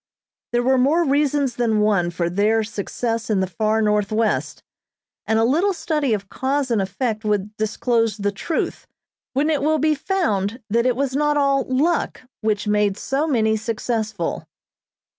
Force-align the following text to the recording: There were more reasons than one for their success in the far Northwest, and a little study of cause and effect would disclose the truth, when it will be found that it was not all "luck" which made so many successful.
There 0.51 0.63
were 0.63 0.79
more 0.79 1.03
reasons 1.05 1.57
than 1.57 1.79
one 1.81 2.09
for 2.09 2.27
their 2.27 2.63
success 2.63 3.29
in 3.29 3.39
the 3.39 3.45
far 3.45 3.83
Northwest, 3.83 4.63
and 5.27 5.37
a 5.37 5.43
little 5.43 5.73
study 5.73 6.11
of 6.15 6.27
cause 6.27 6.71
and 6.71 6.81
effect 6.81 7.23
would 7.23 7.55
disclose 7.55 8.17
the 8.17 8.31
truth, 8.31 8.87
when 9.33 9.51
it 9.51 9.61
will 9.61 9.77
be 9.77 9.93
found 9.93 10.59
that 10.71 10.87
it 10.87 10.95
was 10.95 11.15
not 11.15 11.37
all 11.37 11.65
"luck" 11.65 12.21
which 12.41 12.67
made 12.67 12.97
so 12.97 13.27
many 13.27 13.55
successful. 13.55 14.47